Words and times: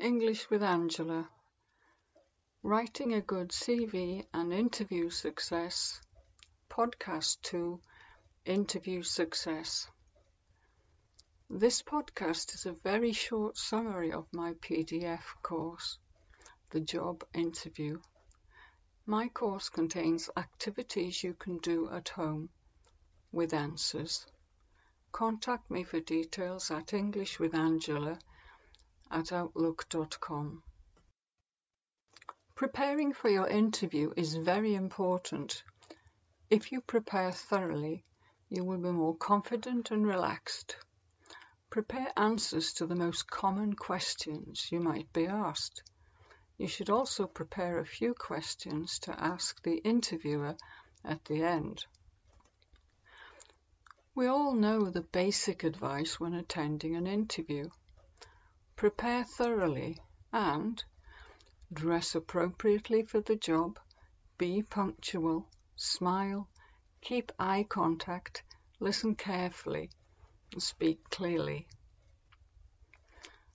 English 0.00 0.48
with 0.48 0.62
Angela. 0.62 1.28
Writing 2.62 3.12
a 3.12 3.20
good 3.20 3.50
CV 3.50 4.24
and 4.32 4.50
interview 4.50 5.10
success. 5.10 6.00
Podcast 6.70 7.42
2 7.42 7.78
Interview 8.46 9.02
Success. 9.02 9.86
This 11.50 11.82
podcast 11.82 12.54
is 12.54 12.64
a 12.64 12.72
very 12.72 13.12
short 13.12 13.58
summary 13.58 14.10
of 14.10 14.26
my 14.32 14.54
PDF 14.54 15.22
course, 15.42 15.98
The 16.70 16.80
Job 16.80 17.22
Interview. 17.34 18.00
My 19.04 19.28
course 19.28 19.68
contains 19.68 20.30
activities 20.34 21.22
you 21.22 21.34
can 21.34 21.58
do 21.58 21.90
at 21.90 22.08
home 22.08 22.48
with 23.32 23.52
answers. 23.52 24.24
Contact 25.12 25.70
me 25.70 25.84
for 25.84 26.00
details 26.00 26.70
at 26.70 26.94
English 26.94 27.38
with 27.38 27.54
Angela 27.54 28.18
at 29.10 29.32
outlook.com. 29.32 30.62
Preparing 32.54 33.12
for 33.12 33.28
your 33.28 33.48
interview 33.48 34.12
is 34.16 34.34
very 34.34 34.74
important. 34.74 35.62
If 36.50 36.72
you 36.72 36.80
prepare 36.80 37.32
thoroughly, 37.32 38.04
you 38.48 38.64
will 38.64 38.78
be 38.78 38.90
more 38.90 39.16
confident 39.16 39.90
and 39.90 40.06
relaxed. 40.06 40.76
Prepare 41.70 42.12
answers 42.16 42.72
to 42.74 42.86
the 42.86 42.96
most 42.96 43.30
common 43.30 43.74
questions 43.74 44.70
you 44.72 44.80
might 44.80 45.12
be 45.12 45.26
asked. 45.26 45.82
You 46.58 46.66
should 46.66 46.90
also 46.90 47.26
prepare 47.26 47.78
a 47.78 47.86
few 47.86 48.12
questions 48.12 48.98
to 49.00 49.18
ask 49.18 49.62
the 49.62 49.76
interviewer 49.76 50.56
at 51.04 51.24
the 51.24 51.42
end. 51.42 51.86
We 54.14 54.26
all 54.26 54.52
know 54.52 54.90
the 54.90 55.00
basic 55.00 55.64
advice 55.64 56.20
when 56.20 56.34
attending 56.34 56.96
an 56.96 57.06
interview. 57.06 57.70
Prepare 58.80 59.24
thoroughly 59.24 60.00
and 60.32 60.82
dress 61.70 62.14
appropriately 62.14 63.02
for 63.02 63.20
the 63.20 63.36
job, 63.36 63.78
be 64.38 64.62
punctual, 64.62 65.46
smile, 65.76 66.48
keep 67.02 67.30
eye 67.38 67.66
contact, 67.68 68.42
listen 68.78 69.14
carefully, 69.14 69.90
and 70.52 70.62
speak 70.62 71.10
clearly. 71.10 71.68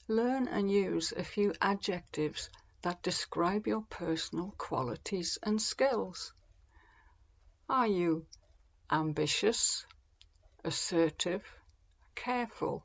Learn 0.07 0.47
and 0.47 0.69
use 0.69 1.11
a 1.11 1.23
few 1.23 1.55
adjectives 1.59 2.51
that 2.83 3.01
describe 3.01 3.65
your 3.65 3.81
personal 3.89 4.53
qualities 4.59 5.39
and 5.41 5.59
skills. 5.59 6.33
Are 7.67 7.87
you 7.87 8.27
ambitious, 8.91 9.87
assertive, 10.63 11.43
careful, 12.13 12.83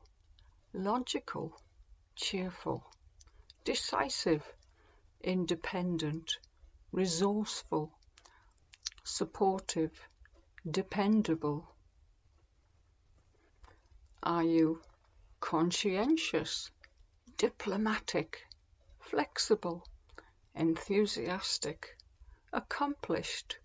logical? 0.73 1.61
Cheerful, 2.21 2.83
decisive, 3.63 4.43
independent, 5.21 6.37
resourceful, 6.91 7.91
supportive, 9.03 9.91
dependable? 10.69 11.67
Are 14.21 14.43
you 14.43 14.81
conscientious, 15.39 16.69
diplomatic, 17.37 18.45
flexible, 18.99 19.83
enthusiastic, 20.53 21.97
accomplished, 22.53 23.57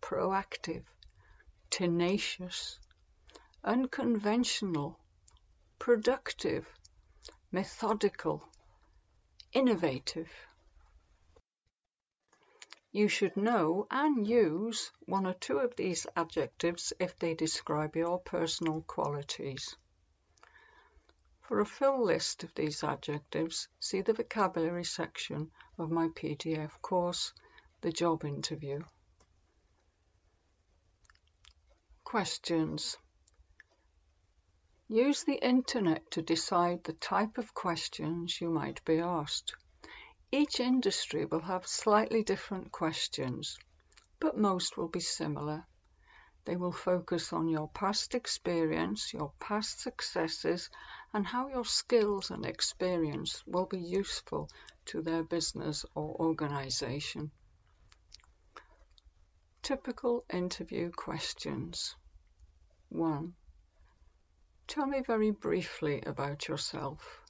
proactive, 0.00 0.84
tenacious, 1.68 2.80
unconventional, 3.62 4.98
productive, 5.78 6.66
methodical, 7.52 8.48
innovative. 9.52 10.30
You 12.92 13.08
should 13.08 13.36
know 13.36 13.86
and 13.90 14.26
use 14.26 14.92
one 15.06 15.26
or 15.26 15.34
two 15.34 15.58
of 15.58 15.74
these 15.76 16.06
adjectives 16.14 16.92
if 17.00 17.18
they 17.18 17.34
describe 17.34 17.96
your 17.96 18.20
personal 18.20 18.82
qualities. 18.82 19.76
For 21.40 21.58
a 21.58 21.66
full 21.66 22.04
list 22.04 22.44
of 22.44 22.54
these 22.54 22.84
adjectives, 22.84 23.66
see 23.80 24.02
the 24.02 24.12
vocabulary 24.12 24.84
section 24.84 25.50
of 25.78 25.90
my 25.90 26.06
PDF 26.08 26.70
course, 26.82 27.32
The 27.80 27.90
Job 27.90 28.24
Interview. 28.24 28.82
Questions 32.04 32.96
Use 34.92 35.22
the 35.22 35.36
Internet 35.36 36.10
to 36.10 36.20
decide 36.20 36.82
the 36.82 36.94
type 36.94 37.38
of 37.38 37.54
questions 37.54 38.40
you 38.40 38.50
might 38.50 38.84
be 38.84 38.98
asked. 38.98 39.54
Each 40.32 40.58
industry 40.58 41.24
will 41.24 41.42
have 41.42 41.64
slightly 41.64 42.24
different 42.24 42.72
questions, 42.72 43.56
but 44.18 44.36
most 44.36 44.76
will 44.76 44.88
be 44.88 44.98
similar. 44.98 45.64
They 46.44 46.56
will 46.56 46.72
focus 46.72 47.32
on 47.32 47.46
your 47.46 47.68
past 47.68 48.16
experience, 48.16 49.12
your 49.12 49.32
past 49.38 49.78
successes, 49.78 50.68
and 51.14 51.24
how 51.24 51.46
your 51.46 51.64
skills 51.64 52.32
and 52.32 52.44
experience 52.44 53.46
will 53.46 53.66
be 53.66 53.78
useful 53.78 54.50
to 54.86 55.02
their 55.02 55.22
business 55.22 55.86
or 55.94 56.16
organization. 56.16 57.30
Typical 59.62 60.24
interview 60.28 60.90
questions 60.90 61.94
1. 62.88 63.36
Tell 64.70 64.86
me 64.86 65.00
very 65.04 65.32
briefly 65.32 66.00
about 66.06 66.46
yourself. 66.46 67.24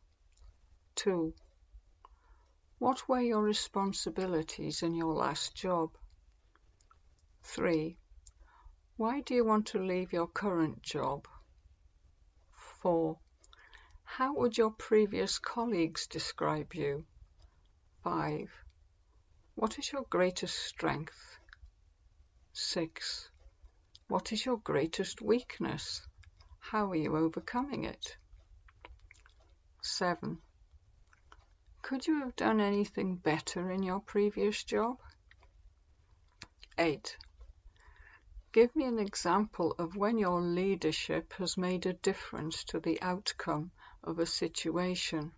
2. 0.96 1.32
What 2.78 3.08
were 3.08 3.22
your 3.22 3.40
responsibilities 3.40 4.82
in 4.82 4.94
your 4.94 5.14
last 5.14 5.54
job? 5.54 5.96
3. 7.44 7.96
Why 8.98 9.22
do 9.22 9.34
you 9.34 9.46
want 9.46 9.68
to 9.68 9.78
leave 9.78 10.12
your 10.12 10.26
current 10.26 10.82
job? 10.82 11.26
4. 12.82 13.18
How 14.04 14.34
would 14.34 14.58
your 14.58 14.72
previous 14.72 15.38
colleagues 15.38 16.08
describe 16.08 16.74
you? 16.74 17.06
5. 18.04 18.50
What 19.54 19.78
is 19.78 19.90
your 19.90 20.04
greatest 20.10 20.58
strength? 20.58 21.38
6. 22.52 23.30
What 24.08 24.30
is 24.30 24.44
your 24.44 24.58
greatest 24.58 25.22
weakness? 25.22 26.06
How 26.60 26.90
are 26.90 26.96
you 26.96 27.16
overcoming 27.16 27.84
it? 27.84 28.16
7. 29.82 30.38
Could 31.82 32.06
you 32.06 32.20
have 32.20 32.36
done 32.36 32.60
anything 32.60 33.16
better 33.16 33.72
in 33.72 33.82
your 33.82 34.00
previous 34.00 34.62
job? 34.62 34.98
8. 36.78 37.16
Give 38.52 38.74
me 38.76 38.84
an 38.84 38.98
example 38.98 39.74
of 39.78 39.96
when 39.96 40.16
your 40.16 40.40
leadership 40.40 41.32
has 41.34 41.56
made 41.56 41.86
a 41.86 41.92
difference 41.92 42.62
to 42.64 42.78
the 42.78 43.02
outcome 43.02 43.72
of 44.04 44.18
a 44.18 44.26
situation. 44.26 45.32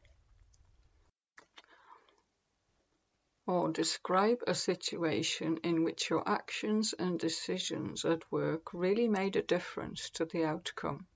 Or 3.47 3.73
describe 3.73 4.39
a 4.47 4.55
situation 4.55 5.59
in 5.65 5.83
which 5.83 6.11
your 6.11 6.29
actions 6.29 6.95
and 6.99 7.19
decisions 7.19 8.05
at 8.05 8.31
work 8.31 8.75
really 8.75 9.09
made 9.09 9.37
a 9.37 9.43
difference 9.43 10.11
to 10.11 10.27
the 10.27 10.45
outcome. 10.45 11.07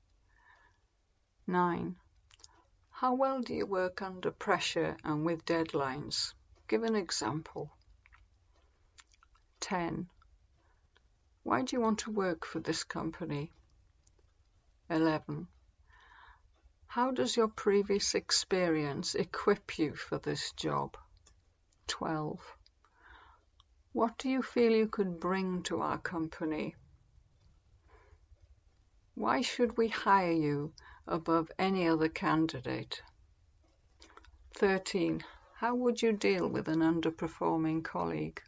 9. 1.48 1.94
How 2.90 3.14
well 3.14 3.40
do 3.40 3.54
you 3.54 3.66
work 3.66 4.02
under 4.02 4.32
pressure 4.32 4.96
and 5.04 5.24
with 5.24 5.44
deadlines? 5.44 6.34
Give 6.66 6.82
an 6.82 6.96
example. 6.96 7.70
10. 9.60 10.08
Why 11.44 11.62
do 11.62 11.76
you 11.76 11.80
want 11.80 12.00
to 12.00 12.10
work 12.10 12.44
for 12.44 12.58
this 12.58 12.82
company? 12.82 13.52
11. 14.90 15.46
How 16.88 17.12
does 17.12 17.36
your 17.36 17.48
previous 17.48 18.14
experience 18.14 19.14
equip 19.14 19.78
you 19.78 19.94
for 19.94 20.18
this 20.18 20.50
job? 20.52 20.96
12. 21.86 22.40
What 23.92 24.18
do 24.18 24.28
you 24.28 24.42
feel 24.42 24.72
you 24.72 24.88
could 24.88 25.20
bring 25.20 25.62
to 25.64 25.80
our 25.80 25.98
company? 25.98 26.74
Why 29.16 29.40
should 29.40 29.76
we 29.76 29.88
hire 29.88 30.30
you 30.30 30.72
above 31.06 31.50
any 31.58 31.86
other 31.86 32.08
candidate. 32.08 33.00
13. 34.54 35.22
How 35.54 35.74
would 35.74 36.02
you 36.02 36.12
deal 36.12 36.48
with 36.48 36.68
an 36.68 36.80
underperforming 36.80 37.84
colleague? 37.84 38.42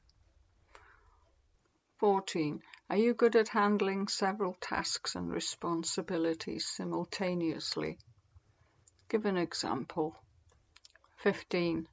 14. 1.98 2.62
Are 2.90 2.96
you 2.96 3.14
good 3.14 3.36
at 3.36 3.48
handling 3.48 4.08
several 4.08 4.56
tasks 4.60 5.14
and 5.14 5.30
responsibilities 5.30 6.66
simultaneously? 6.66 7.98
Give 9.08 9.24
an 9.24 9.36
example. 9.36 10.16
15. 11.18 11.86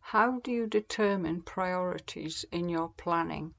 How 0.00 0.38
do 0.40 0.52
you 0.52 0.66
determine 0.66 1.42
priorities 1.42 2.44
in 2.52 2.68
your 2.68 2.90
planning? 2.96 3.54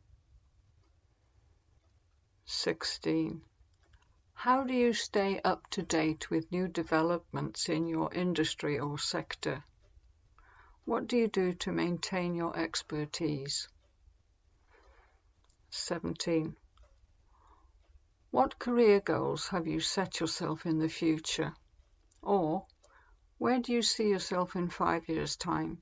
16. 2.45 3.41
How 4.41 4.63
do 4.63 4.71
you 4.71 4.93
stay 4.93 5.41
up 5.41 5.67
to 5.71 5.81
date 5.81 6.29
with 6.29 6.51
new 6.51 6.67
developments 6.67 7.69
in 7.69 7.87
your 7.87 8.13
industry 8.13 8.77
or 8.77 8.99
sector? 8.99 9.63
What 10.85 11.07
do 11.07 11.17
you 11.17 11.27
do 11.27 11.53
to 11.55 11.71
maintain 11.71 12.35
your 12.35 12.55
expertise? 12.55 13.67
17. 15.71 16.55
What 18.29 18.59
career 18.59 18.99
goals 18.99 19.47
have 19.47 19.65
you 19.65 19.79
set 19.79 20.19
yourself 20.19 20.67
in 20.67 20.77
the 20.77 20.87
future? 20.87 21.55
Or, 22.21 22.67
where 23.39 23.59
do 23.59 23.73
you 23.73 23.81
see 23.81 24.07
yourself 24.07 24.55
in 24.55 24.69
five 24.69 25.09
years' 25.09 25.35
time? 25.35 25.81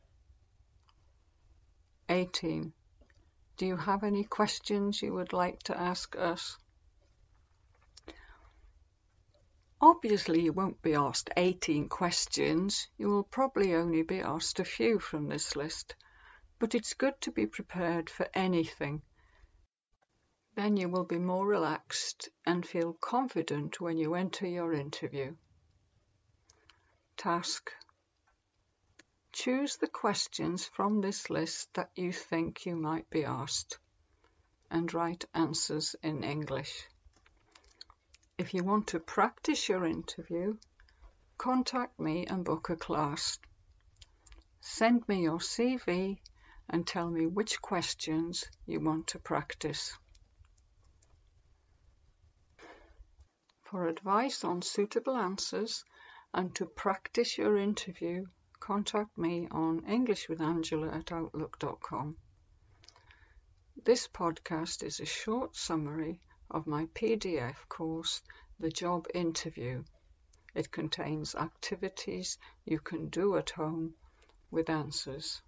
18. 2.07 2.71
Do 3.57 3.65
you 3.65 3.75
have 3.75 4.05
any 4.05 4.23
questions 4.23 5.01
you 5.01 5.13
would 5.13 5.33
like 5.33 5.61
to 5.63 5.77
ask 5.77 6.15
us? 6.15 6.57
Obviously, 9.87 10.41
you 10.41 10.51
won't 10.51 10.81
be 10.81 10.95
asked 10.95 11.29
18 11.37 11.89
questions. 11.89 12.87
You 12.97 13.07
will 13.07 13.23
probably 13.23 13.75
only 13.75 14.01
be 14.01 14.19
asked 14.19 14.59
a 14.59 14.65
few 14.65 14.97
from 14.97 15.27
this 15.27 15.55
list, 15.55 15.93
but 16.57 16.73
it's 16.73 16.95
good 16.95 17.21
to 17.21 17.31
be 17.31 17.45
prepared 17.45 18.09
for 18.09 18.27
anything. 18.33 19.03
Then 20.55 20.75
you 20.75 20.89
will 20.89 21.03
be 21.03 21.19
more 21.19 21.45
relaxed 21.45 22.29
and 22.47 22.65
feel 22.65 22.93
confident 22.93 23.79
when 23.79 23.99
you 23.99 24.15
enter 24.15 24.47
your 24.47 24.73
interview. 24.73 25.35
Task 27.15 27.71
Choose 29.33 29.77
the 29.77 29.87
questions 29.87 30.65
from 30.65 30.99
this 30.99 31.29
list 31.29 31.71
that 31.75 31.91
you 31.95 32.11
think 32.11 32.65
you 32.65 32.75
might 32.75 33.07
be 33.11 33.23
asked 33.23 33.77
and 34.71 34.91
write 34.95 35.25
answers 35.35 35.95
in 36.01 36.23
English. 36.23 36.87
If 38.37 38.53
you 38.53 38.65
want 38.65 38.87
to 38.87 38.99
practice 38.99 39.69
your 39.69 39.85
interview, 39.85 40.57
contact 41.37 41.97
me 41.97 42.25
and 42.27 42.43
book 42.43 42.69
a 42.69 42.75
class. 42.75 43.39
Send 44.59 45.07
me 45.07 45.23
your 45.23 45.39
CV 45.39 46.19
and 46.67 46.85
tell 46.85 47.09
me 47.09 47.27
which 47.27 47.61
questions 47.61 48.43
you 48.65 48.81
want 48.81 49.07
to 49.07 49.19
practice. 49.19 49.97
For 53.63 53.87
advice 53.87 54.43
on 54.43 54.61
suitable 54.61 55.15
answers 55.15 55.85
and 56.33 56.53
to 56.55 56.65
practice 56.65 57.37
your 57.37 57.57
interview, 57.57 58.25
contact 58.59 59.17
me 59.17 59.47
on 59.49 59.81
englishwithangela 59.83 60.93
at 60.93 61.13
outlook.com. 61.13 62.17
This 63.81 64.09
podcast 64.09 64.83
is 64.83 64.99
a 64.99 65.05
short 65.05 65.55
summary 65.55 66.19
of 66.55 66.65
my 66.65 66.85
PDF 66.95 67.57
course, 67.67 68.21
The 68.61 68.69
Job 68.69 69.07
Interview. 69.13 69.83
It 70.53 70.71
contains 70.71 71.35
activities 71.35 72.37
you 72.63 72.79
can 72.79 73.09
do 73.09 73.35
at 73.35 73.49
home 73.49 73.93
with 74.51 74.69
answers. 74.69 75.41